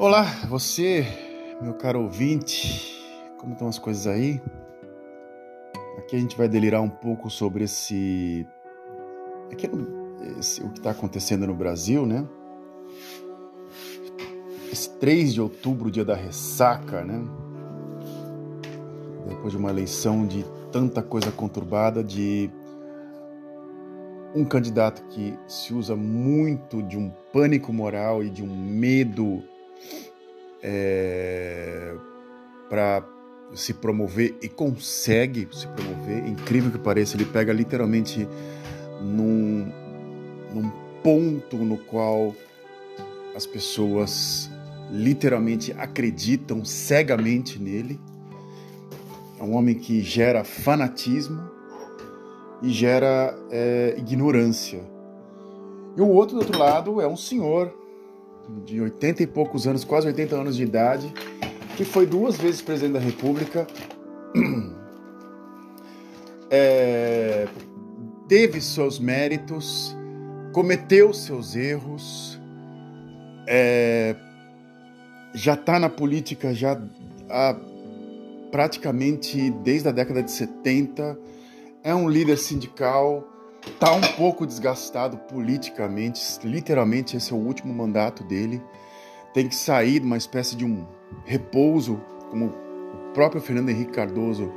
[0.00, 1.06] Olá, você,
[1.60, 3.04] meu caro ouvinte,
[3.36, 4.40] como estão as coisas aí?
[5.98, 8.46] Aqui a gente vai delirar um pouco sobre esse,
[10.38, 12.26] esse o que está acontecendo no Brasil, né?
[14.72, 17.22] Esse 3 de outubro, dia da ressaca, né?
[19.28, 22.50] Depois de uma eleição de tanta coisa conturbada, de
[24.34, 29.44] um candidato que se usa muito de um pânico moral e de um medo
[30.62, 31.94] é,
[32.68, 33.04] para
[33.54, 38.28] se promover e consegue se promover, incrível que pareça, ele pega literalmente
[39.00, 39.72] num,
[40.54, 40.70] num
[41.02, 42.34] ponto no qual
[43.34, 44.50] as pessoas
[44.90, 47.98] literalmente acreditam cegamente nele.
[49.38, 51.40] É um homem que gera fanatismo
[52.62, 54.80] e gera é, ignorância.
[55.96, 57.79] E o outro do outro lado é um senhor
[58.64, 61.12] de 80 e poucos anos, quase 80 anos de idade,
[61.76, 63.66] que foi duas vezes presidente da República,
[66.50, 67.48] é,
[68.28, 69.96] teve seus méritos,
[70.52, 72.40] cometeu seus erros,
[73.46, 74.14] é,
[75.34, 76.80] já está na política já
[77.28, 77.56] há
[78.50, 81.18] praticamente desde a década de 70,
[81.82, 83.26] é um líder sindical,
[83.66, 88.62] está um pouco desgastado politicamente, literalmente esse é o último mandato dele.
[89.32, 90.86] Tem que sair de uma espécie de um
[91.24, 92.00] repouso,
[92.30, 94.52] como o próprio Fernando Henrique Cardoso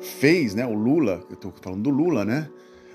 [0.00, 0.66] fez, né?
[0.66, 2.48] O Lula, eu estou falando do Lula, né?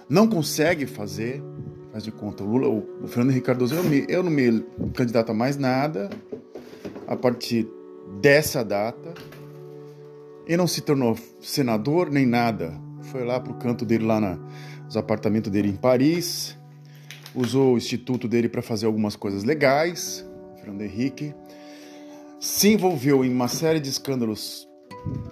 [0.09, 1.43] Não consegue fazer,
[1.91, 5.31] faz de conta, o Lula, o, Fernando Henrique Cardoso, eu, me, eu não me candidato
[5.31, 6.09] a mais nada
[7.07, 7.67] a partir
[8.21, 9.13] dessa data
[10.47, 12.79] e não se tornou senador nem nada.
[13.03, 14.39] Foi lá pro canto dele lá na
[14.93, 16.55] os apartamentos dele em Paris,
[17.33, 20.23] usou o instituto dele para fazer algumas coisas legais,
[20.57, 21.33] Fernando Henrique,
[22.39, 24.69] se envolveu em uma série de escândalos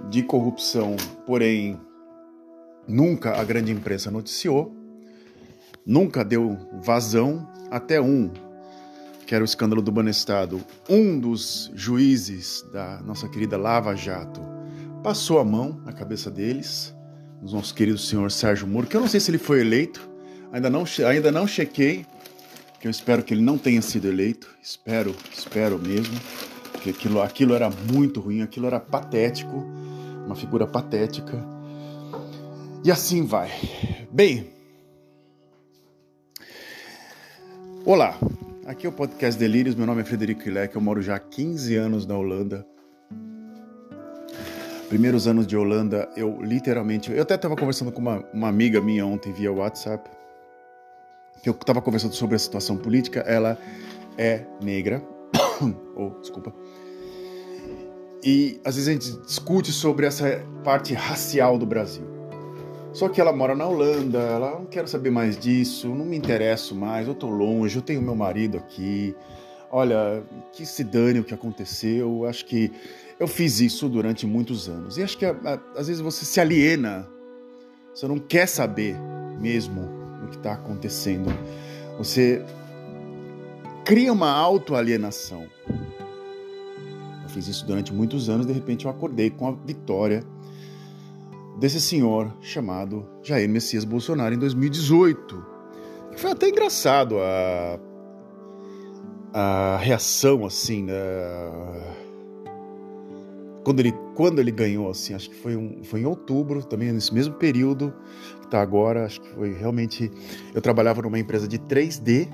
[0.10, 0.96] de corrupção,
[1.28, 1.80] porém
[2.88, 4.76] nunca a grande imprensa noticiou,
[5.86, 8.32] nunca deu vazão, até um,
[9.28, 14.42] que era o escândalo do Banestado, um dos juízes da nossa querida Lava Jato
[15.04, 16.96] passou a mão na cabeça deles
[17.42, 20.08] do nosso querido senhor Sérgio Moro, que eu não sei se ele foi eleito,
[20.52, 22.06] ainda não, ainda não chequei,
[22.80, 26.14] que eu espero que ele não tenha sido eleito, espero, espero mesmo,
[26.72, 29.66] porque aquilo, aquilo era muito ruim, aquilo era patético,
[30.26, 31.44] uma figura patética.
[32.84, 33.52] E assim vai.
[34.12, 34.48] Bem,
[37.84, 38.18] olá,
[38.68, 41.76] aqui é o podcast Delírios, meu nome é Frederico Ilek, eu moro já há 15
[41.76, 42.66] anos na Holanda,
[44.92, 47.10] primeiros anos de Holanda, eu literalmente.
[47.14, 50.10] Eu até estava conversando com uma, uma amiga minha ontem via WhatsApp,
[51.42, 53.22] que eu estava conversando sobre a situação política.
[53.22, 53.58] Ela
[54.18, 55.02] é negra,
[55.96, 56.54] ou oh, desculpa.
[58.22, 62.04] E às vezes a gente discute sobre essa parte racial do Brasil.
[62.92, 66.76] Só que ela mora na Holanda, ela não quero saber mais disso, não me interesso
[66.76, 69.16] mais, eu tô longe, eu tenho meu marido aqui.
[69.72, 72.26] Olha, que se dane o que aconteceu.
[72.26, 72.74] Acho que
[73.22, 74.98] eu fiz isso durante muitos anos.
[74.98, 75.26] E acho que
[75.76, 77.08] às vezes você se aliena,
[77.94, 78.96] você não quer saber
[79.40, 79.88] mesmo
[80.24, 81.30] o que está acontecendo.
[82.00, 82.44] Você
[83.86, 85.46] cria uma autoalienação.
[87.22, 90.24] Eu fiz isso durante muitos anos, de repente eu acordei com a vitória
[91.60, 95.46] desse senhor chamado Jair Messias Bolsonaro em 2018.
[96.18, 97.80] Foi até engraçado a,
[99.32, 102.01] a reação assim, né?
[103.64, 107.14] Quando ele, quando ele ganhou, assim, acho que foi, um, foi em outubro, também nesse
[107.14, 107.94] mesmo período
[108.40, 110.12] que está agora, acho que foi realmente.
[110.54, 112.28] Eu trabalhava numa empresa de 3D,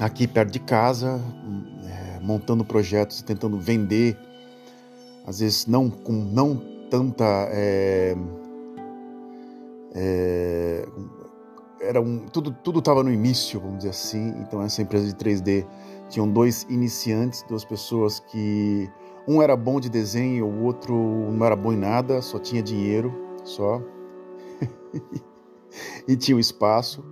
[0.00, 1.20] aqui perto de casa,
[1.84, 4.16] é, montando projetos, tentando vender,
[5.26, 6.56] às vezes não com não
[6.88, 7.24] tanta.
[7.50, 8.16] É,
[9.94, 10.88] é,
[11.80, 14.28] era um, tudo tudo estava no início, vamos dizer assim.
[14.40, 15.66] Então essa empresa de 3D
[16.08, 18.88] tinham dois iniciantes, duas pessoas que
[19.28, 23.12] um era bom de desenho, o outro não era bom em nada, só tinha dinheiro,
[23.44, 23.82] só.
[26.08, 27.04] e tinha um espaço.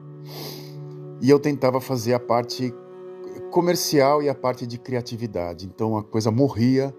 [1.20, 2.72] E eu tentava fazer a parte
[3.50, 5.66] comercial e a parte de criatividade.
[5.66, 6.94] Então a coisa morria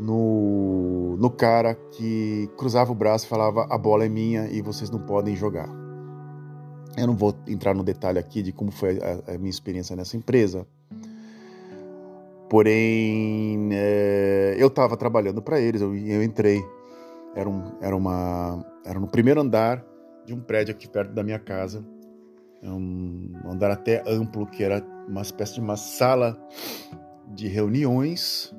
[0.00, 4.90] no, no cara que cruzava o braço e falava: a bola é minha e vocês
[4.90, 5.68] não podem jogar.
[6.96, 10.16] Eu não vou entrar no detalhe aqui de como foi a, a minha experiência nessa
[10.16, 10.66] empresa,
[12.48, 16.60] Porém, é, eu estava trabalhando para eles, eu, eu entrei.
[17.34, 19.84] Era, um, era, uma, era no primeiro andar
[20.24, 21.84] de um prédio aqui perto da minha casa.
[22.62, 26.38] um andar até amplo, que era uma espécie de uma sala
[27.34, 28.54] de reuniões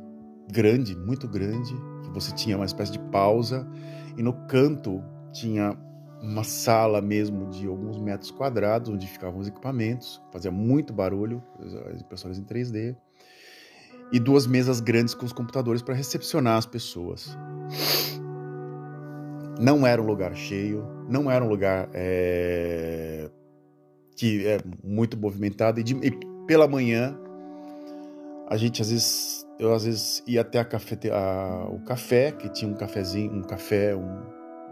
[0.52, 3.68] grande, muito grande, que você tinha uma espécie de pausa,
[4.18, 5.78] e no canto tinha
[6.22, 11.42] uma sala mesmo de alguns metros quadrados, onde ficavam os equipamentos, fazia muito barulho,
[11.94, 12.96] as impressoras em 3D,
[14.12, 17.38] e duas mesas grandes com os computadores para recepcionar as pessoas.
[19.60, 23.30] Não era um lugar cheio, não era um lugar é,
[24.16, 26.12] que é muito movimentado, e, de, e
[26.48, 27.18] pela manhã
[28.48, 32.50] a gente às vezes eu às vezes ia até a cafete, a, o café que
[32.50, 34.22] tinha um cafezinho um café um,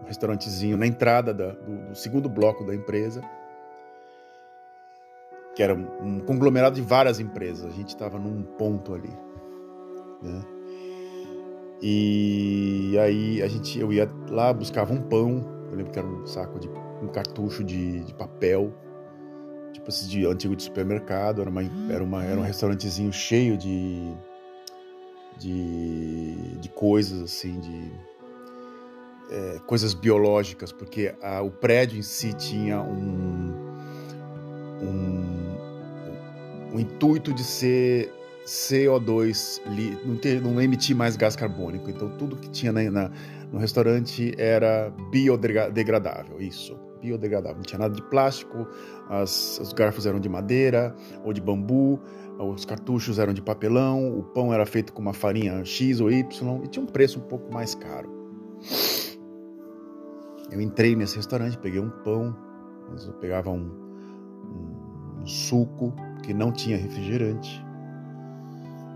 [0.01, 3.21] um restaurantezinho na entrada da, do, do, segundo bloco da empresa
[5.53, 9.26] que era um conglomerado de várias empresas a gente estava num ponto ali
[10.21, 10.41] né?
[11.81, 16.25] e aí a gente eu ia lá buscava um pão eu lembro que era um
[16.25, 16.69] saco de
[17.01, 18.73] um cartucho de, de papel
[19.77, 24.13] tipo esse de antigo de supermercado, era, uma, era, uma, era um restaurantezinho cheio de,
[25.37, 27.91] de, de coisas assim, de
[29.29, 33.53] é, coisas biológicas, porque a, o prédio em si tinha um,
[34.81, 35.57] um,
[36.73, 38.13] um intuito de ser
[38.47, 39.61] CO2,
[40.05, 41.89] não, ter, não emitir mais gás carbônico.
[41.89, 43.11] Então tudo que tinha na, na,
[43.51, 47.57] no restaurante era biodegradável, isso biodegradável.
[47.57, 48.65] Não tinha nada de plástico,
[49.09, 51.99] as, os garfos eram de madeira ou de bambu,
[52.39, 56.63] os cartuchos eram de papelão, o pão era feito com uma farinha X ou Y
[56.63, 58.09] e tinha um preço um pouco mais caro.
[60.49, 62.35] Eu entrei nesse restaurante, peguei um pão,
[63.05, 63.69] eu pegava um,
[64.49, 65.93] um, um suco
[66.23, 67.66] que não tinha refrigerante.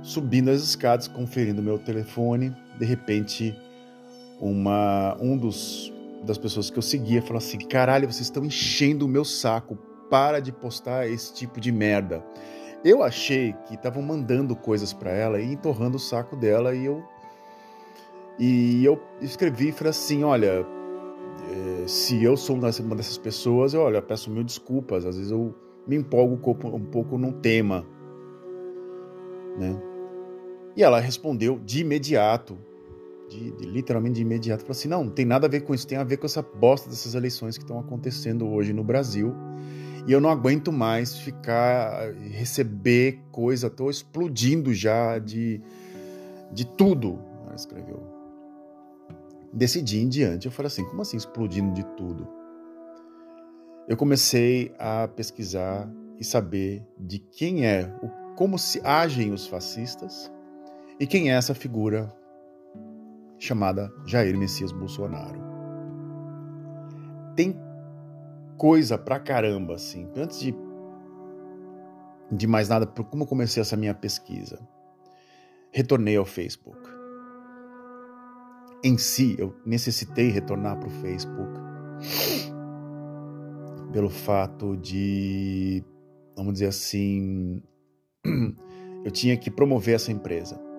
[0.01, 3.55] Subindo as escadas, conferindo meu telefone, de repente
[4.39, 5.93] uma, um dos
[6.23, 9.77] das pessoas que eu seguia falou assim: caralho, vocês estão enchendo o meu saco,
[10.09, 12.23] para de postar esse tipo de merda.
[12.83, 17.03] Eu achei que estavam mandando coisas para ela e entorrando o saco dela e eu
[18.39, 20.65] e eu escrevi e falei assim, olha,
[21.51, 25.53] é, se eu sou uma dessas pessoas, eu olha, peço mil desculpas, às vezes eu
[25.85, 27.85] me empolgo um pouco num tema,
[29.59, 29.90] né?
[30.81, 32.57] E ela respondeu de imediato,
[33.29, 35.85] de, de, literalmente de imediato, falou assim: não, não tem nada a ver com isso,
[35.85, 39.31] tem a ver com essa bosta dessas eleições que estão acontecendo hoje no Brasil.
[40.07, 45.61] E eu não aguento mais ficar, receber coisa, estou explodindo já de,
[46.51, 47.19] de tudo.
[47.45, 48.01] Ela escreveu.
[49.53, 52.27] Decidi em diante, eu falei assim: como assim explodindo de tudo?
[53.87, 55.87] Eu comecei a pesquisar
[56.19, 57.87] e saber de quem é,
[58.35, 60.31] como se agem os fascistas
[61.01, 62.15] e quem é essa figura
[63.39, 65.41] chamada Jair Messias Bolsonaro.
[67.35, 67.59] Tem
[68.55, 70.07] coisa pra caramba, assim.
[70.15, 70.53] Antes de,
[72.31, 74.59] de mais nada, como eu comecei essa minha pesquisa?
[75.71, 76.79] Retornei ao Facebook.
[78.83, 81.59] Em si, eu necessitei retornar para o Facebook
[83.91, 85.83] pelo fato de,
[86.37, 87.63] vamos dizer assim,
[89.03, 90.69] eu tinha que promover essa empresa.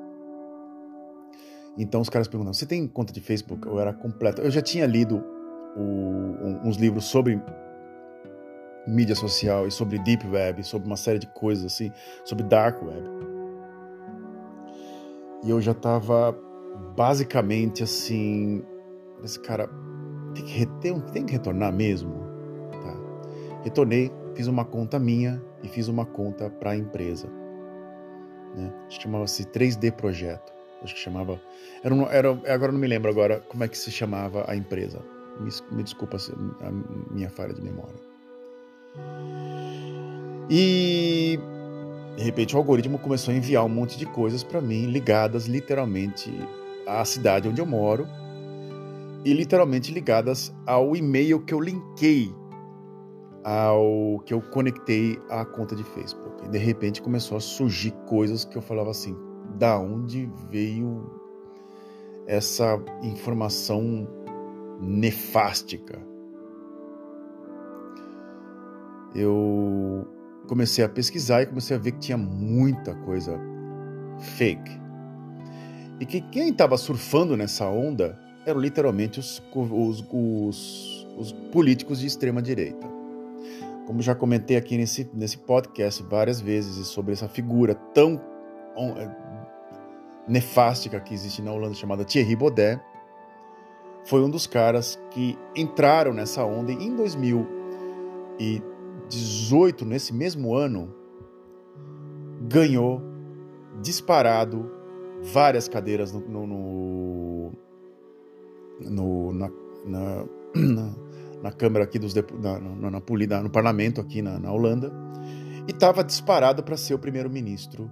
[1.77, 3.67] Então os caras perguntam: você tem conta de Facebook?
[3.67, 4.43] Eu era completo.
[4.43, 5.25] Eu já tinha lido
[5.77, 7.41] o, uns livros sobre
[8.87, 11.91] mídia social e sobre deep web, sobre uma série de coisas assim,
[12.25, 13.09] sobre dark web.
[15.45, 16.37] E eu já estava
[16.97, 18.63] basicamente assim,
[19.23, 19.69] esse cara
[20.35, 22.13] tem que, tem, tem que retornar mesmo,
[22.83, 23.61] tá?
[23.63, 27.29] Retornei, fiz uma conta minha e fiz uma conta para a empresa,
[28.55, 28.73] né?
[28.89, 30.52] Chamava-se 3D Projeto
[30.83, 31.41] acho que chamava.
[31.83, 35.01] Era, era, agora não me lembro agora como é que se chamava a empresa.
[35.41, 36.17] Me, me desculpa
[36.61, 38.01] a minha falha de memória.
[40.51, 41.39] E
[42.17, 46.31] de repente o algoritmo começou a enviar um monte de coisas para mim ligadas literalmente
[46.87, 48.07] à cidade onde eu moro
[49.25, 52.35] e literalmente ligadas ao e-mail que eu linkei
[53.45, 56.45] ao que eu conectei à conta de Facebook.
[56.45, 59.17] E de repente começou a surgir coisas que eu falava assim:
[59.59, 61.21] da onde veio
[62.27, 64.09] essa informação
[64.81, 66.01] nefástica.
[69.15, 70.07] Eu
[70.49, 73.39] comecei a pesquisar e comecei a ver que tinha muita coisa
[74.37, 74.81] fake.
[76.01, 82.07] E que quem estava surfando nessa onda eram literalmente os, os, os, os políticos de
[82.07, 82.91] extrema direita.
[83.87, 88.21] Como já comentei aqui nesse, nesse podcast várias vezes sobre essa figura tão
[90.29, 92.81] nefástica que existe na Holanda chamada Thierry Baudet,
[94.05, 97.63] foi um dos caras que entraram nessa onda em 2019
[99.13, 100.95] 2018, nesse mesmo ano,
[102.49, 103.03] ganhou
[103.81, 104.71] disparado
[105.23, 107.53] várias cadeiras no, no,
[108.81, 109.51] no na,
[109.85, 110.25] na,
[110.55, 110.95] na,
[111.43, 114.93] na, Câmara aqui dos na, na, no parlamento aqui na, na Holanda
[115.67, 117.91] e estava disparado para ser o primeiro-ministro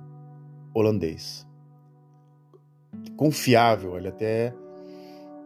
[0.74, 1.46] holandês.
[3.20, 4.54] Confiável, ele até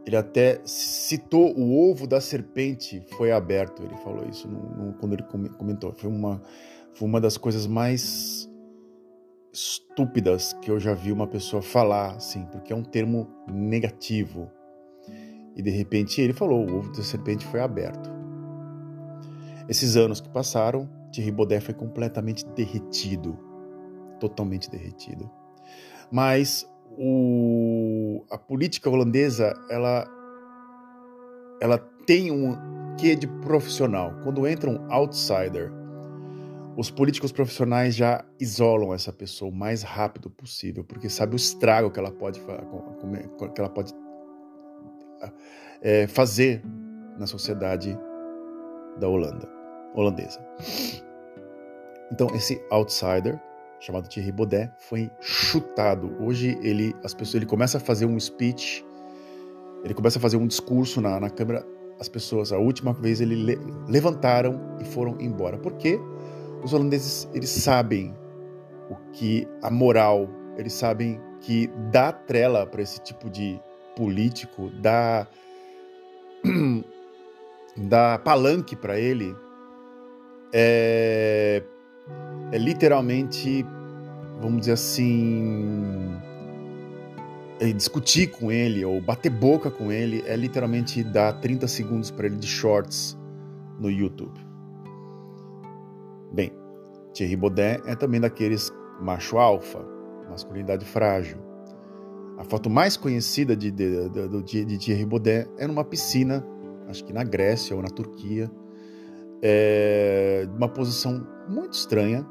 [0.06, 3.82] ele até citou o ovo da serpente foi aberto.
[3.82, 5.24] Ele falou isso no, no, quando ele
[5.58, 5.92] comentou.
[5.92, 6.40] Foi uma,
[6.92, 8.48] foi uma das coisas mais
[9.52, 14.48] estúpidas que eu já vi uma pessoa falar, assim, porque é um termo negativo.
[15.56, 18.08] E de repente ele falou: o ovo da serpente foi aberto.
[19.68, 23.36] Esses anos que passaram, Thierry Baudet foi completamente derretido
[24.20, 25.28] totalmente derretido.
[26.08, 30.06] Mas o, a política holandesa, ela,
[31.60, 32.56] ela tem um
[32.96, 34.12] quê de profissional.
[34.22, 35.72] Quando entra um outsider,
[36.76, 41.90] os políticos profissionais já isolam essa pessoa o mais rápido possível, porque sabe o estrago
[41.90, 43.92] que ela pode, que ela pode
[45.80, 46.62] é, fazer
[47.18, 47.96] na sociedade
[48.98, 49.48] da Holanda,
[49.94, 50.40] holandesa.
[52.10, 53.40] Então, esse outsider
[53.84, 56.16] chamado Thierry Baudet, foi chutado.
[56.18, 58.84] Hoje ele, as pessoas, ele começa a fazer um speech,
[59.84, 61.66] ele começa a fazer um discurso na, na câmera.
[62.00, 65.58] As pessoas, a última vez, ele le, levantaram e foram embora.
[65.58, 66.00] Porque
[66.62, 68.16] os holandeses, eles sabem
[68.88, 73.60] o que a moral, eles sabem que dá trela para esse tipo de
[73.94, 75.26] político, dá
[77.76, 79.36] dá palanque para ele,
[80.52, 81.62] é,
[82.52, 83.64] é literalmente,
[84.40, 86.16] vamos dizer assim,
[87.60, 92.26] é discutir com ele ou bater boca com ele é literalmente dar 30 segundos para
[92.26, 93.16] ele de shorts
[93.78, 94.38] no YouTube.
[96.32, 96.52] Bem,
[97.12, 99.84] Thierry Baudet é também daqueles macho alfa,
[100.28, 101.38] masculinidade frágil.
[102.36, 106.44] A foto mais conhecida de, de, de, de Thierry Baudet é numa piscina,
[106.88, 108.50] acho que na Grécia ou na Turquia,
[109.40, 112.26] é, uma posição muito estranha,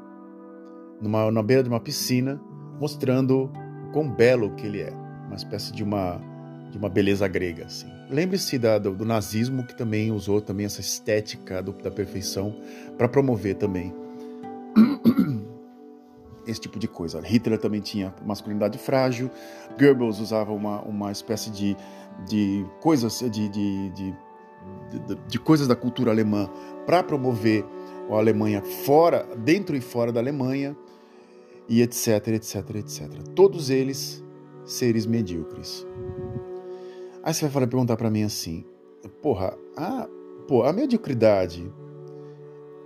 [1.00, 2.40] numa, na beira de uma piscina,
[2.80, 4.92] mostrando o quão belo que ele é,
[5.26, 6.20] uma espécie de uma
[6.74, 7.86] de uma beleza grega, assim.
[8.10, 12.52] Lembre-se do, do, nazismo que também usou também essa estética do, da perfeição
[12.98, 13.94] para promover também
[16.44, 17.20] esse tipo de coisa.
[17.20, 19.30] Hitler também tinha masculinidade frágil,
[19.78, 21.76] Goebbels usava uma, uma espécie de,
[22.26, 26.50] de coisas de, de, de, de, de coisas da cultura alemã
[26.84, 27.64] para promover
[28.10, 30.76] a Alemanha fora, dentro e fora da Alemanha,
[31.68, 33.08] e etc, etc, etc.
[33.34, 34.22] Todos eles
[34.64, 35.86] seres medíocres.
[37.22, 38.64] Aí você vai falar, perguntar para mim assim,
[39.22, 40.08] porra, a,
[40.46, 41.72] pô, a mediocridade,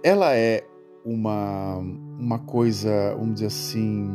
[0.03, 0.65] ela é
[1.05, 4.09] uma, uma coisa, vamos dizer assim,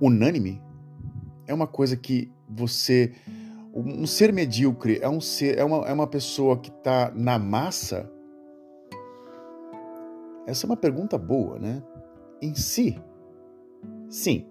[0.00, 0.62] unânime?
[1.46, 3.12] É uma coisa que você,
[3.74, 8.10] um ser medíocre é um ser, é uma, é uma pessoa que está na massa
[10.46, 11.82] essa é uma pergunta boa, né?
[12.40, 13.00] Em si,
[14.08, 14.46] sim.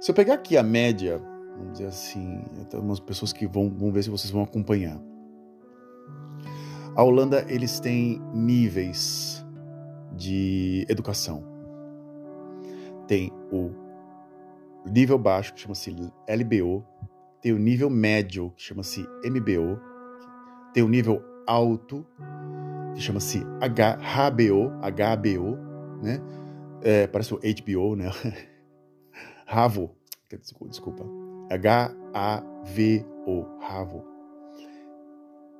[0.00, 1.18] Se eu pegar aqui a média,
[1.56, 2.42] vamos dizer assim,
[2.74, 5.00] umas pessoas que vão, vão ver se vocês vão acompanhar.
[6.94, 9.44] A Holanda, eles têm níveis
[10.14, 11.44] de educação.
[13.06, 13.70] Tem o
[14.90, 16.84] nível baixo, que chama-se LBO,
[17.40, 19.80] tem o nível médio, que chama-se MBO,
[20.74, 22.06] tem o nível alto,
[22.94, 25.56] que chama-se HBO, HBO,
[26.02, 26.20] né?
[26.82, 28.10] É, parece o HBO, né?
[29.46, 29.94] Ravo,
[30.68, 31.04] desculpa.
[31.50, 34.04] H-A-V-O, Ravo.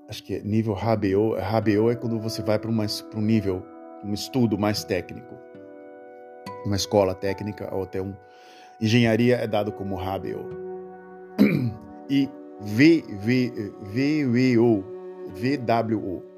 [0.08, 1.36] Acho que é nível HBO.
[1.36, 3.62] HBO é quando você vai para um nível,
[4.04, 5.34] um estudo mais técnico.
[6.66, 8.14] Uma escola técnica ou até um.
[8.80, 10.62] Engenharia é dado como HBO.
[12.10, 12.28] E
[12.60, 14.84] VVO,
[15.32, 16.32] VWO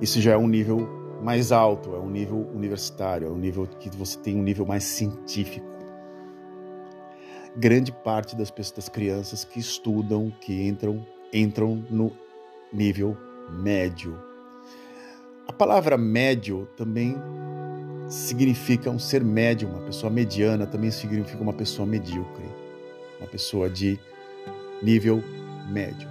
[0.00, 0.88] isso já é um nível
[1.22, 4.84] mais alto, é um nível universitário, é um nível que você tem um nível mais
[4.84, 5.66] científico.
[7.56, 12.12] Grande parte das pessoas, das crianças que estudam, que entram, entram no
[12.72, 13.16] nível
[13.50, 14.16] médio.
[15.48, 17.16] A palavra médio também
[18.08, 22.46] significa um ser médio, uma pessoa mediana também significa uma pessoa medíocre,
[23.18, 23.98] uma pessoa de
[24.80, 25.20] nível
[25.68, 26.08] médio.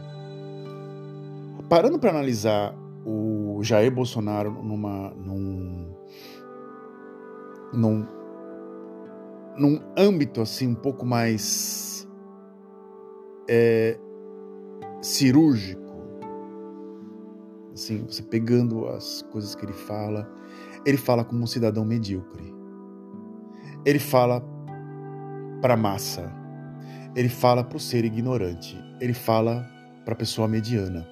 [1.69, 2.73] Parando para analisar
[3.05, 5.93] o Jair Bolsonaro numa, num,
[7.73, 8.07] num,
[9.57, 12.07] num âmbito assim um pouco mais
[13.49, 13.97] é,
[15.01, 15.81] cirúrgico,
[17.73, 20.29] assim, você pegando as coisas que ele fala,
[20.85, 22.53] ele fala como um cidadão medíocre.
[23.85, 24.43] Ele fala
[25.61, 26.31] para massa.
[27.17, 28.77] Ele fala para o ser ignorante.
[29.01, 29.67] Ele fala
[30.05, 31.03] para a pessoa mediana.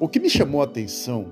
[0.00, 1.26] O que me chamou a atenção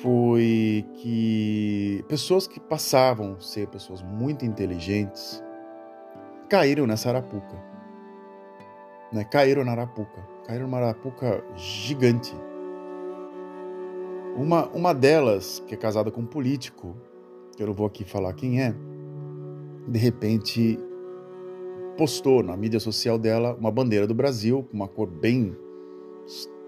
[0.00, 5.42] foi que pessoas que passavam ser pessoas muito inteligentes
[6.48, 7.60] caíram nessa arapuca.
[9.12, 9.24] Né?
[9.24, 10.22] Caíram na arapuca.
[10.46, 12.32] Caíram numa arapuca gigante.
[14.36, 16.96] Uma, uma delas, que é casada com um político,
[17.56, 18.72] que eu não vou aqui falar quem é,
[19.88, 20.78] de repente
[21.96, 25.56] postou na mídia social dela uma bandeira do Brasil, com uma cor bem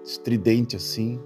[0.05, 1.21] estridente assim.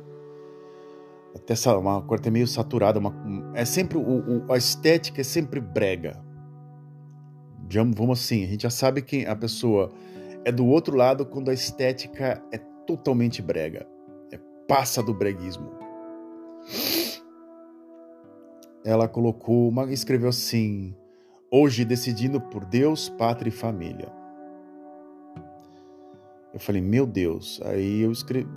[1.35, 2.99] Até uma cor até meio saturada.
[2.99, 3.14] Uma,
[3.54, 6.21] é sempre o, o, a estética é sempre brega.
[7.71, 9.90] Já, vamos assim, a gente já sabe quem a pessoa
[10.44, 13.87] é do outro lado quando a estética é totalmente brega.
[14.30, 15.71] É, passa do breguismo.
[18.85, 20.94] Ela colocou, uma, escreveu assim:
[21.54, 24.11] Hoje decidindo por Deus, pátria e família.
[26.50, 27.61] Eu falei, meu Deus.
[27.66, 28.49] Aí eu escrevi.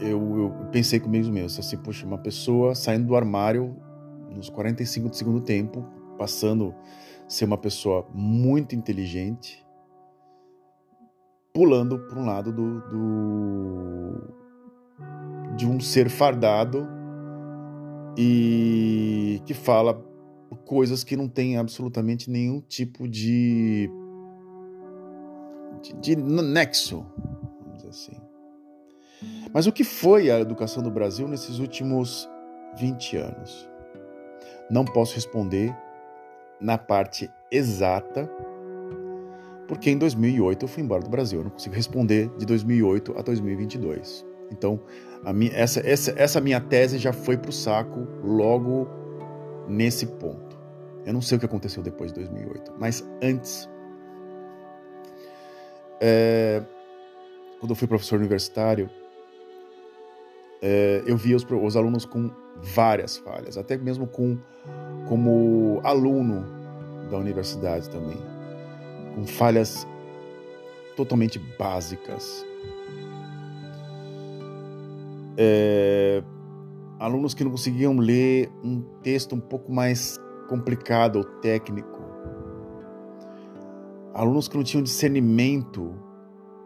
[0.00, 3.76] Eu, eu pensei comigo mesmo, assim, poxa, uma pessoa saindo do armário
[4.30, 5.84] nos 45 do segundo tempo,
[6.16, 6.72] passando
[7.26, 9.66] a ser uma pessoa muito inteligente,
[11.52, 14.34] pulando para um lado do, do,
[15.56, 16.88] de um ser fardado
[18.16, 20.11] e que fala
[20.64, 23.90] coisas que não têm absolutamente nenhum tipo de,
[25.82, 27.04] de, de nexo,
[27.60, 28.16] vamos dizer assim.
[29.52, 32.28] Mas o que foi a educação do Brasil nesses últimos
[32.78, 33.68] 20 anos?
[34.70, 35.76] Não posso responder
[36.60, 38.30] na parte exata,
[39.68, 41.40] porque em 2008 eu fui embora do Brasil.
[41.40, 44.24] Eu não consigo responder de 2008 a 2022.
[44.50, 44.80] Então,
[45.34, 48.88] minha, essa, essa, essa minha tese já foi para o saco logo
[49.68, 50.58] nesse ponto.
[51.04, 53.68] Eu não sei o que aconteceu depois de 2008, mas antes,
[56.00, 56.62] é,
[57.58, 58.88] quando eu fui professor universitário,
[60.60, 64.38] é, eu via os, os, alunos com várias falhas, até mesmo com
[65.08, 66.44] como aluno
[67.10, 68.16] da universidade também,
[69.14, 69.86] com falhas
[70.96, 72.46] totalmente básicas.
[75.36, 76.22] É,
[77.02, 80.16] alunos que não conseguiam ler um texto um pouco mais
[80.48, 82.00] complicado ou técnico,
[84.14, 85.92] alunos que não tinham discernimento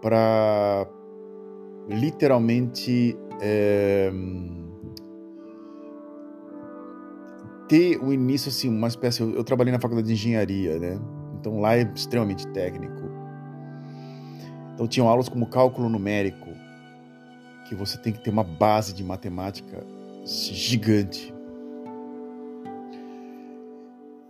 [0.03, 0.87] para
[1.89, 4.13] literalmente é,
[7.67, 9.23] ter o início assim, uma espécie.
[9.23, 11.01] Eu, eu trabalhei na faculdade de engenharia, né?
[11.41, 13.03] Então lá é extremamente técnico.
[14.75, 16.51] Então tinham aulas como cálculo numérico,
[17.67, 19.96] que você tem que ter uma base de matemática
[20.27, 21.33] gigante.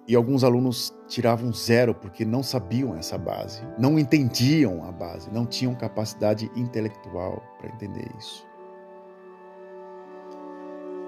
[0.06, 5.44] E alguns alunos tiravam zero porque não sabiam essa base, não entendiam a base, não
[5.44, 8.46] tinham capacidade intelectual para entender isso.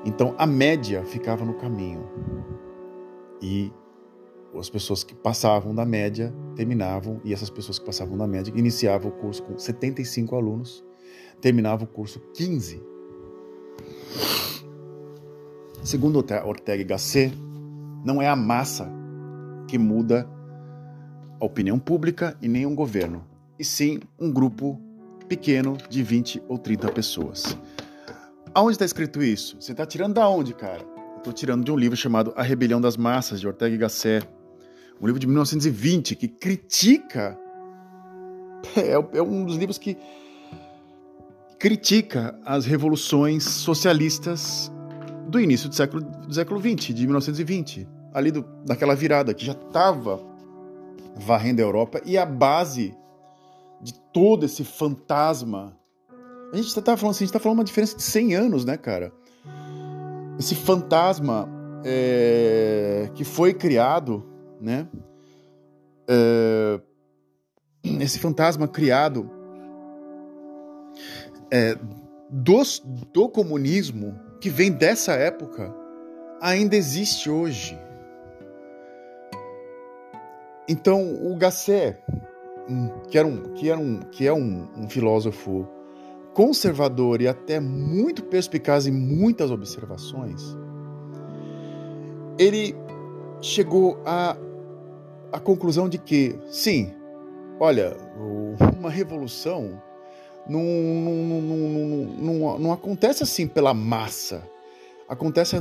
[0.04, 2.08] Então a média ficava no caminho.
[3.40, 3.72] E
[4.58, 9.12] as pessoas que passavam da média terminavam, e essas pessoas que passavam da média iniciavam
[9.12, 10.84] o curso com 75 alunos,
[11.40, 12.82] terminavam o curso 15
[15.88, 17.32] Segundo Ortega y Gasset,
[18.04, 18.92] não é a massa
[19.66, 20.28] que muda
[21.40, 23.24] a opinião pública e nem um governo,
[23.58, 24.78] e sim um grupo
[25.30, 27.56] pequeno de 20 ou 30 pessoas.
[28.54, 29.56] Aonde está escrito isso?
[29.58, 30.84] Você está tirando da onde, cara?
[31.16, 34.28] Estou tirando de um livro chamado A Rebelião das Massas, de Ortega y Gasset.
[35.00, 37.34] Um livro de 1920 que critica.
[38.76, 39.96] É, é um dos livros que
[41.58, 44.70] critica as revoluções socialistas
[45.28, 49.52] do início do século, do século 20, de 1920, ali do, daquela virada que já
[49.52, 50.20] estava
[51.16, 52.96] varrendo a Europa e a base
[53.80, 55.76] de todo esse fantasma.
[56.52, 58.76] A gente está falando assim, a gente tá falando uma diferença de 100 anos, né,
[58.76, 59.12] cara?
[60.38, 61.48] Esse fantasma
[61.84, 64.24] é, que foi criado,
[64.60, 64.88] né?
[66.08, 66.80] É,
[68.00, 69.30] esse fantasma criado
[71.50, 71.78] é,
[72.30, 75.74] dos, do comunismo que vem dessa época
[76.40, 77.78] ainda existe hoje.
[80.68, 81.98] Então, o Gasset,
[82.68, 85.66] hum, que, era um, que, era um, que é um, um filósofo
[86.34, 90.40] conservador e até muito perspicaz em muitas observações,
[92.38, 92.76] ele
[93.40, 94.36] chegou à,
[95.32, 96.94] à conclusão de que, sim,
[97.58, 97.96] olha,
[98.78, 99.82] uma revolução
[100.48, 101.40] não, não,
[102.18, 104.42] não, não, acontece assim pela massa.
[105.08, 105.56] Acontece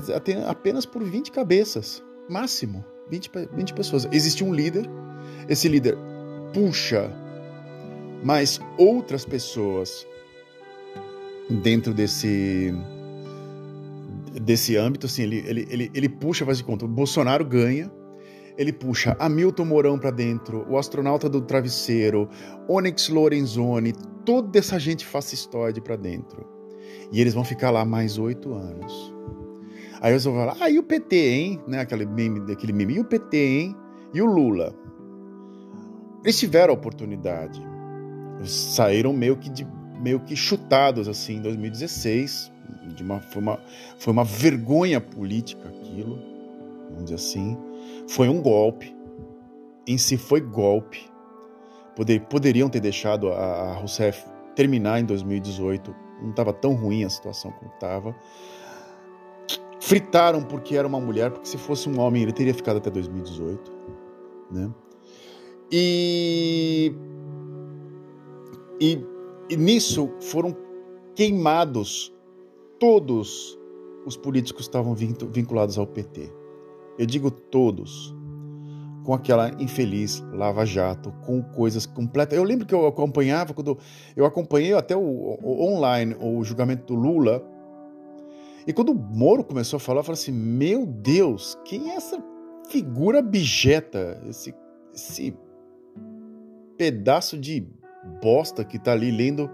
[0.48, 4.08] apenas por 20 cabeças, máximo, 20, 20 pessoas.
[4.12, 4.90] Existe um líder,
[5.48, 5.98] esse líder
[6.54, 7.12] puxa
[8.24, 10.06] mais outras pessoas
[11.50, 12.74] dentro desse
[14.42, 17.92] desse âmbito, assim, ele, ele, ele, ele puxa, faz de conta, o Bolsonaro ganha,
[18.58, 22.28] ele puxa Hamilton Mourão para dentro, o astronauta do travesseiro,
[22.68, 23.94] Onyx Lorenzoni,
[24.26, 26.46] toda essa gente fascistoide para dentro.
[27.12, 29.14] E eles vão ficar lá mais oito anos.
[30.02, 31.62] Aí eles vão falar, ah, e o PT, hein?
[31.68, 33.76] Né, aquele, meme, aquele meme, e o PT, hein?
[34.14, 34.74] E o Lula?
[36.24, 37.62] Eles tiveram a oportunidade.
[38.38, 39.68] Eles saíram meio que, de,
[40.02, 42.52] meio que chutados assim em 2016.
[42.96, 43.60] De uma, foi, uma,
[43.98, 46.20] foi uma vergonha política aquilo,
[46.90, 47.58] vamos dizer assim.
[48.08, 48.96] Foi um golpe.
[49.86, 51.00] Em si foi golpe.
[51.96, 55.96] Poder, poderiam ter deixado a, a Rousseff terminar em 2018.
[56.22, 58.16] Não estava tão ruim a situação como estava.
[59.80, 63.72] Fritaram porque era uma mulher, porque se fosse um homem ele teria ficado até 2018.
[64.52, 64.72] Né?
[65.72, 66.94] E,
[68.80, 69.04] e,
[69.50, 70.56] e nisso foram
[71.16, 72.14] queimados
[72.80, 73.58] todos
[74.06, 76.37] os políticos que estavam vinculados ao PT.
[76.98, 78.16] Eu digo todos,
[79.04, 82.38] com aquela infeliz Lava Jato, com coisas completas.
[82.38, 83.78] Eu lembro que eu acompanhava, quando
[84.16, 87.42] eu acompanhei até o, o online o julgamento do Lula,
[88.68, 92.22] e quando o Moro começou a falar, eu falei assim: Meu Deus, quem é essa
[92.70, 94.54] figura abjeta, esse,
[94.94, 95.34] esse
[96.78, 97.66] pedaço de
[98.22, 99.50] bosta que tá ali lendo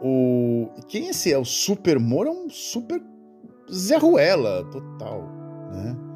[0.00, 0.68] o.
[0.88, 1.36] Quem esse é?
[1.36, 3.02] O Super Moro é um super
[3.70, 5.28] Zé Ruela total,
[5.70, 6.09] né?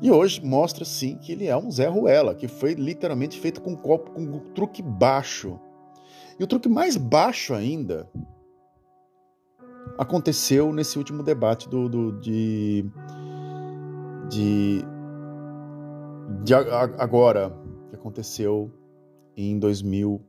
[0.00, 3.72] E hoje mostra sim que ele é um Zé Ruela, que foi literalmente feito com
[3.72, 5.58] um copo com um truque baixo.
[6.38, 8.08] E o truque mais baixo ainda
[9.98, 12.84] aconteceu nesse último debate do, do de,
[14.28, 14.84] de,
[16.44, 17.52] de agora
[17.90, 18.72] que aconteceu
[19.36, 20.22] em 2000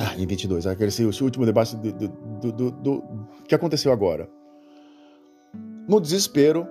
[0.00, 0.90] ah, em 22 aquele
[1.22, 3.04] último debate do, do, do, do
[3.46, 4.28] que aconteceu agora
[5.86, 6.66] no desespero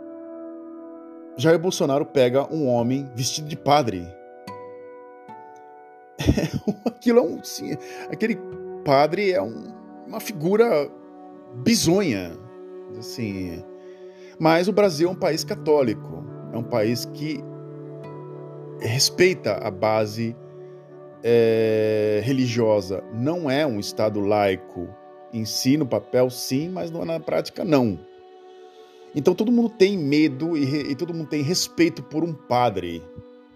[1.35, 4.07] Jair Bolsonaro pega um homem vestido de padre.
[6.85, 7.43] Aquilo é um.
[7.43, 7.75] Sim,
[8.09, 8.37] aquele
[8.85, 9.73] padre é um,
[10.07, 10.89] uma figura
[11.55, 12.31] bizonha.
[12.97, 13.63] Assim.
[14.39, 16.23] Mas o Brasil é um país católico.
[16.53, 17.43] É um país que
[18.79, 20.35] respeita a base
[21.23, 23.03] é, religiosa.
[23.13, 24.87] Não é um Estado laico.
[25.33, 27.97] Ensina o papel, sim, mas na prática, não.
[29.15, 33.03] Então todo mundo tem medo e, e, todo mundo tem respeito por um padre,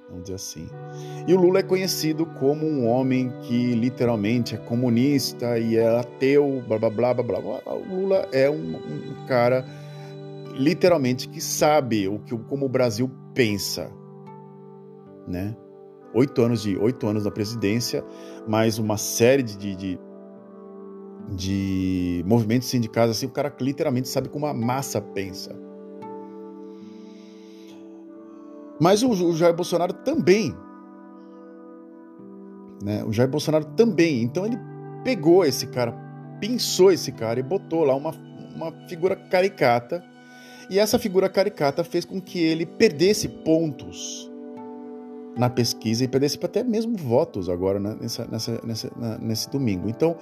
[0.08, 0.70] vamos dizer assim.
[1.28, 6.64] E o Lula é conhecido como um homem que literalmente é comunista e é ateu,
[6.68, 7.62] blá blá blá blá blá.
[7.74, 9.66] O Lula é um, um cara
[10.54, 13.92] literalmente que sabe o que como o Brasil pensa,
[15.28, 15.56] né?
[16.14, 18.04] Oito anos de oito anos da presidência,
[18.48, 20.00] mais uma série de, de
[21.28, 25.56] de movimentos sindicais, assim, o cara literalmente sabe como a massa pensa.
[28.80, 30.56] Mas o, o Jair Bolsonaro também.
[32.84, 33.04] Né?
[33.04, 34.22] O Jair Bolsonaro também.
[34.22, 34.58] Então ele
[35.04, 35.94] pegou esse cara,
[36.40, 38.12] pensou esse cara e botou lá uma,
[38.56, 40.04] uma figura caricata.
[40.70, 44.30] E essa figura caricata fez com que ele perdesse pontos
[45.38, 47.96] na pesquisa e perdesse até mesmo votos agora né?
[48.02, 49.88] nessa, nessa, nessa, nesse domingo.
[49.88, 50.18] Então,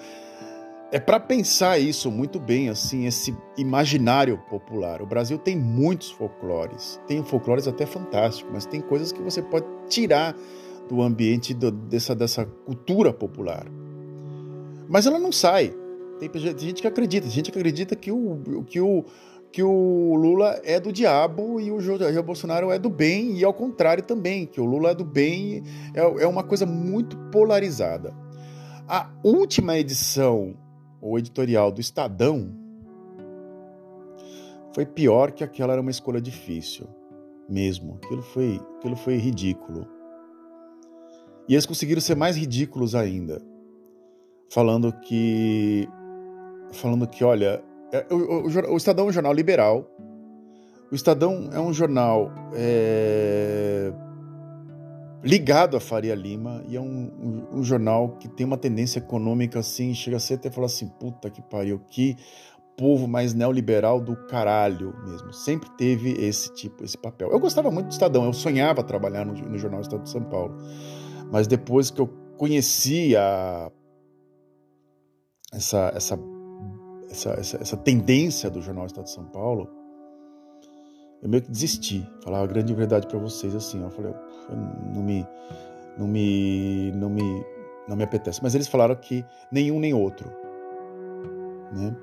[0.92, 5.02] é para pensar isso muito bem, assim, esse imaginário popular.
[5.02, 9.66] O Brasil tem muitos folclores, tem folclores até fantásticos, mas tem coisas que você pode
[9.90, 10.36] tirar
[10.88, 13.66] do ambiente do, dessa, dessa cultura popular.
[14.88, 15.74] Mas ela não sai.
[16.20, 19.04] Tem gente que acredita, gente que acredita que o, que o,
[19.52, 23.54] que o Lula é do diabo e o Jair Bolsonaro é do bem, e ao
[23.54, 28.14] contrário também, que o Lula é do bem, é, é uma coisa muito polarizada.
[28.88, 30.56] A última edição
[31.02, 32.52] o editorial do Estadão
[34.74, 36.88] foi pior que aquela era uma escolha difícil,
[37.48, 38.00] mesmo.
[38.04, 39.88] Aquilo foi, aquilo foi ridículo.
[41.48, 43.42] E eles conseguiram ser mais ridículos ainda,
[44.50, 45.88] falando que,
[46.74, 49.90] falando que, olha, é, o, o, o Estadão é um jornal liberal.
[50.92, 53.94] O Estadão é um jornal é,
[55.26, 59.58] ligado a Faria Lima e é um, um, um, jornal que tem uma tendência econômica
[59.58, 62.16] assim, chega a ser até falar assim, puta que pariu, que
[62.78, 65.34] povo mais neoliberal do caralho mesmo.
[65.34, 67.32] Sempre teve esse tipo, esse papel.
[67.32, 70.56] Eu gostava muito do Estadão, eu sonhava trabalhar no, no jornal Estado de São Paulo.
[71.32, 72.08] Mas depois que eu
[72.38, 73.72] conheci a,
[75.52, 76.20] essa, essa,
[77.10, 79.68] essa, essa, essa tendência do jornal Estado de São Paulo,
[81.26, 82.08] eu meio que desisti.
[82.24, 84.14] Falar a grande verdade para vocês assim, eu falei,
[84.94, 85.28] não me,
[85.98, 87.46] não me, não me,
[87.88, 88.44] não me apetece.
[88.44, 90.30] Mas eles falaram que nenhum nem outro.
[91.74, 91.96] Né?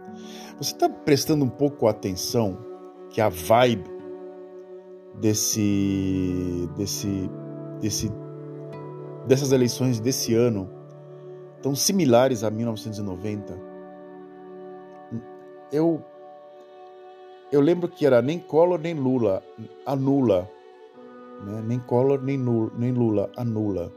[0.59, 2.59] Você está prestando um pouco atenção
[3.11, 3.89] que a vibe
[5.21, 7.31] desse, desse,
[7.81, 8.11] desse,
[9.29, 10.69] dessas eleições desse ano
[11.63, 13.57] tão similares a 1990.
[15.71, 16.05] Eu
[17.53, 19.43] eu lembro que era nem Collor nem Lula,
[19.85, 20.51] anula,
[21.45, 21.63] né?
[21.67, 23.93] nem Collor nem, nem Lula, anula.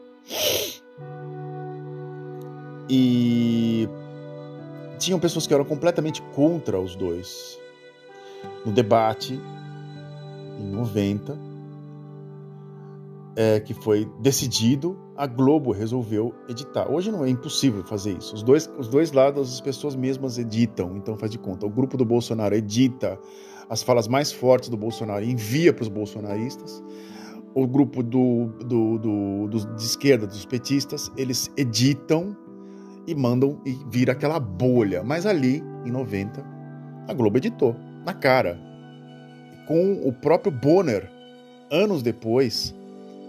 [2.89, 3.87] E
[4.99, 7.57] tinham pessoas que eram completamente contra os dois.
[8.65, 9.39] No debate,
[10.59, 11.37] em 90,
[13.35, 16.89] é, que foi decidido, a Globo resolveu editar.
[16.89, 18.33] Hoje não é impossível fazer isso.
[18.33, 21.65] Os dois, os dois lados, as pessoas mesmas editam, então faz de conta.
[21.65, 23.19] O grupo do Bolsonaro edita
[23.69, 26.83] as falas mais fortes do Bolsonaro e envia para os bolsonaristas.
[27.53, 32.35] O grupo do, do, do, do, de esquerda, dos petistas, eles editam
[33.07, 35.03] e mandam e vira aquela bolha.
[35.03, 36.43] Mas ali, em 90,
[37.07, 38.59] a Globo editou, na cara.
[39.67, 41.09] Com o próprio Bonner,
[41.71, 42.75] anos depois,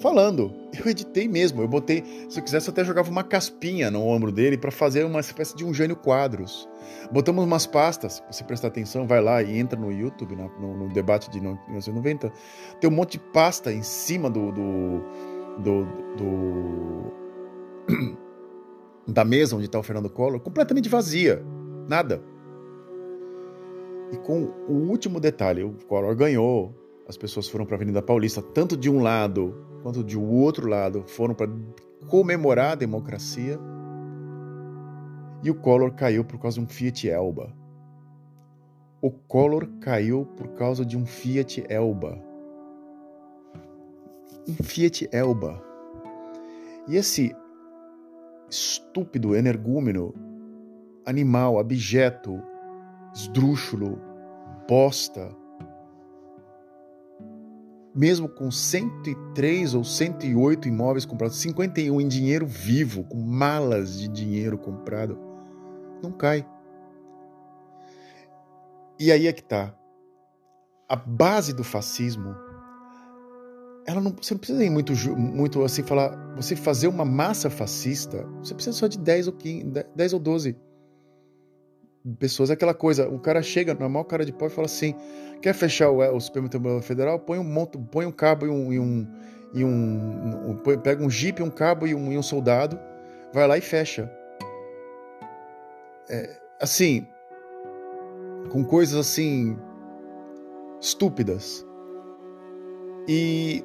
[0.00, 0.52] falando.
[0.78, 4.30] Eu editei mesmo, eu botei, se eu quisesse, eu até jogava uma caspinha no ombro
[4.30, 6.68] dele para fazer uma espécie de um Jânio Quadros.
[7.10, 11.30] Botamos umas pastas, se prestar atenção, vai lá e entra no YouTube, no, no debate
[11.30, 12.30] de 1990,
[12.78, 15.02] tem um monte de pasta em cima do, do,
[15.62, 15.84] do,
[16.18, 17.12] do
[19.08, 21.42] da mesa onde está o Fernando Collor, completamente vazia,
[21.88, 22.22] nada.
[24.12, 26.74] E com o último detalhe, o Collor ganhou,
[27.08, 29.54] as pessoas foram para a Avenida Paulista, tanto de um lado
[29.86, 31.48] quanto de outro lado, foram para
[32.08, 33.56] comemorar a democracia.
[35.44, 37.54] E o Collor caiu por causa de um Fiat Elba.
[39.00, 42.18] O Collor caiu por causa de um Fiat Elba.
[44.48, 45.62] Um Fiat Elba.
[46.88, 47.32] E esse
[48.50, 50.12] estúpido, energúmeno,
[51.04, 52.42] animal, abjeto,
[53.14, 54.00] esdrúxulo,
[54.68, 55.30] bosta,
[57.96, 64.58] mesmo com 103 ou 108 imóveis comprados, 51 em dinheiro vivo, com malas de dinheiro
[64.58, 65.18] comprado,
[66.02, 66.46] não cai.
[69.00, 69.74] E aí é que tá.
[70.86, 72.34] A base do fascismo
[73.86, 78.26] ela não, você não precisa ir muito, muito assim falar, você fazer uma massa fascista,
[78.42, 80.56] você precisa só de 10 ou 15, 10 ou 12
[82.14, 82.50] pessoas.
[82.50, 84.94] É aquela coisa, o cara chega, normal cara de pau e fala assim:
[85.40, 87.18] quer fechar o, o Supremo Tribunal Federal?
[87.18, 89.06] Põe um monto, põe um cabo e um, e um,
[89.52, 92.78] e um, um pega um jipe, um cabo e um, e um soldado,
[93.32, 94.10] vai lá e fecha.
[96.08, 97.06] É, assim,
[98.50, 99.58] com coisas assim
[100.80, 101.66] estúpidas.
[103.08, 103.64] E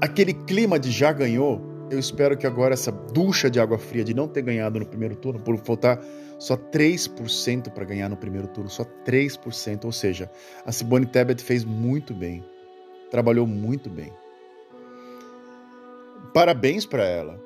[0.00, 4.14] aquele clima de já ganhou, eu espero que agora essa ducha de água fria de
[4.14, 6.00] não ter ganhado no primeiro turno, por faltar
[6.38, 10.30] só 3% para ganhar no primeiro turno, só 3%, ou seja,
[10.64, 12.44] a Simone Tebet fez muito bem,
[13.10, 14.12] trabalhou muito bem.
[16.32, 17.40] Parabéns para ela.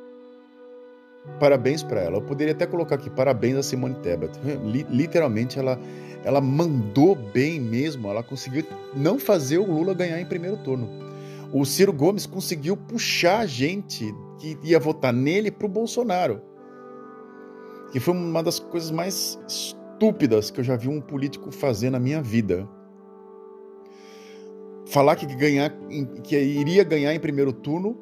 [1.39, 2.17] Parabéns para ela.
[2.17, 4.33] Eu poderia até colocar aqui parabéns a Simone Tebet.
[4.91, 5.79] Literalmente ela
[6.25, 11.03] ela mandou bem mesmo, ela conseguiu não fazer o Lula ganhar em primeiro turno
[11.53, 16.43] o Ciro Gomes conseguiu puxar a gente que ia votar nele para o Bolsonaro.
[17.93, 22.01] Que foi uma das coisas mais estúpidas que eu já vi um político fazer na
[22.01, 22.69] minha vida.
[24.87, 25.73] Falar que, ganhar,
[26.25, 27.97] que iria ganhar em primeiro turno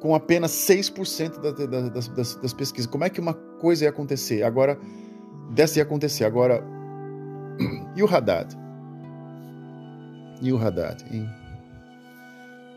[0.00, 1.40] com apenas 6%
[1.90, 2.90] das, das, das pesquisas.
[2.90, 4.42] Como é que uma coisa ia acontecer?
[4.42, 4.78] Agora,
[5.50, 6.24] dessa ia acontecer.
[6.24, 6.64] Agora,
[7.94, 8.56] e o Haddad?
[10.40, 11.26] E o Haddad, hein?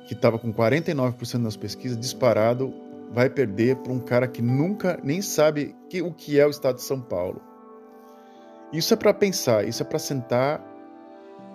[0.06, 2.74] que estava com 49% nas pesquisas, disparado,
[3.12, 6.76] vai perder para um cara que nunca nem sabe que, o que é o estado
[6.76, 7.41] de São Paulo.
[8.72, 10.63] Isso é para pensar, isso é para sentar,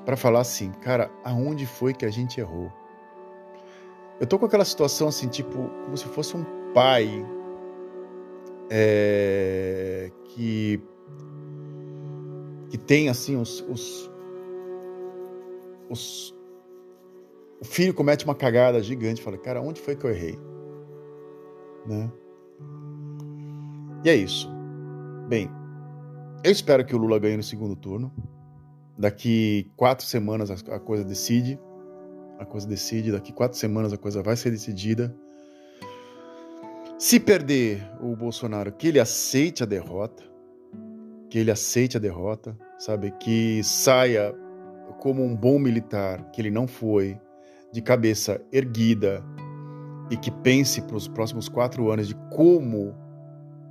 [0.04, 2.72] para falar assim, cara, aonde foi que a gente errou?
[4.20, 7.08] Eu tô com aquela situação assim, tipo, como se fosse um pai
[8.70, 10.82] é, que
[12.70, 14.10] que tem assim os, os,
[15.88, 16.34] os
[17.60, 20.38] o filho comete uma cagada gigante, fala, cara, onde foi que eu errei?
[21.86, 22.10] Né?
[24.04, 24.50] E é isso.
[25.28, 25.50] Bem,
[26.44, 28.12] eu espero que o Lula ganhe no segundo turno.
[28.98, 31.58] Daqui quatro semanas a coisa decide.
[32.38, 33.12] A coisa decide.
[33.12, 35.14] Daqui quatro semanas a coisa vai ser decidida.
[36.98, 40.22] Se perder o Bolsonaro, que ele aceite a derrota.
[41.28, 43.10] que ele aceite a derrota, sabe?
[43.18, 44.32] Que saia
[45.00, 47.18] como um bom militar, que ele não foi,
[47.72, 49.20] de cabeça erguida
[50.14, 52.94] e que pense para os próximos quatro anos de como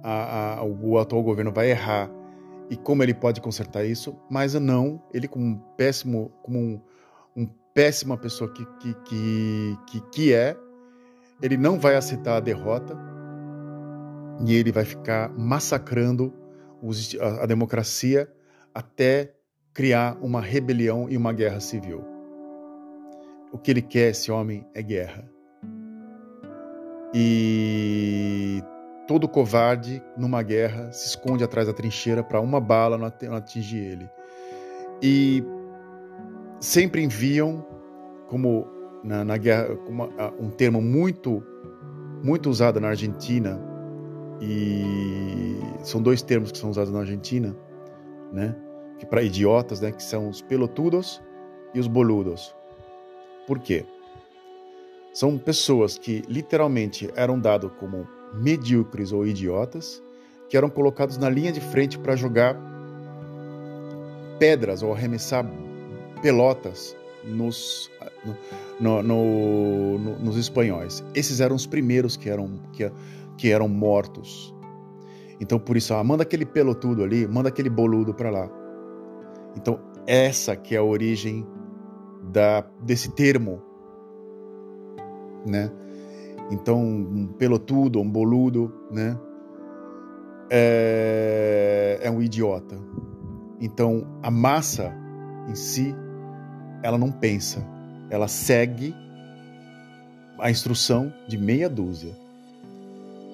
[0.04, 2.12] a, a, o atual governo vai errar
[2.70, 6.82] e como ele pode consertar isso, mas não, ele como um péssimo, como um,
[7.34, 10.58] um péssima pessoa que, que, que, que, que é,
[11.42, 12.94] ele não vai aceitar a derrota
[14.46, 16.34] e ele vai ficar massacrando
[16.82, 18.30] os, a, a democracia
[18.76, 19.34] até
[19.74, 22.04] criar uma rebelião e uma guerra civil.
[23.50, 25.33] O que ele quer, esse homem, é guerra.
[27.14, 28.64] E
[29.08, 34.10] todo covarde numa guerra se esconde atrás da trincheira para uma bala não atingir ele.
[35.02, 35.44] E
[36.60, 37.66] sempre enviam,
[38.28, 38.66] como
[39.04, 41.44] na, na guerra, como um termo muito,
[42.24, 43.62] muito usado na Argentina,
[44.42, 47.56] e são dois termos que são usados na Argentina,
[48.32, 48.56] né?
[48.98, 49.92] Que para idiotas, né?
[49.92, 51.22] Que são os pelotudos
[51.74, 52.56] e os boludos.
[53.46, 53.86] Por quê?
[55.14, 60.02] São pessoas que literalmente eram dados como medíocres ou idiotas,
[60.50, 62.58] que eram colocados na linha de frente para jogar
[64.40, 65.46] pedras ou arremessar
[66.22, 67.92] pelotas nos,
[68.80, 71.04] no, no, no, nos espanhóis.
[71.14, 72.92] Esses eram os primeiros que eram, que,
[73.38, 74.54] que eram mortos.
[75.40, 78.50] Então, por isso, ah, manda aquele pelotudo ali, manda aquele boludo para lá.
[79.56, 81.46] Então, essa que é a origem
[82.32, 83.62] da, desse termo,
[85.46, 85.72] né?
[86.52, 89.18] Então, um pelotudo, um boludo, né?
[90.50, 92.78] É, é um idiota.
[93.60, 94.94] Então, a massa
[95.50, 95.96] em si,
[96.84, 97.66] ela não pensa,
[98.10, 98.94] ela segue
[100.40, 102.16] a instrução de meia dúzia.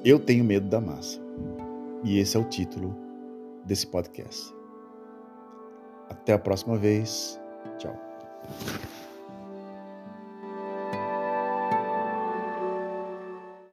[0.05, 1.19] Eu tenho medo da massa.
[2.03, 2.95] E esse é o título
[3.65, 4.53] desse podcast.
[6.09, 7.39] Até a próxima vez.
[7.77, 7.95] Tchau.